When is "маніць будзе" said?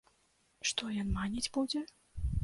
1.17-1.83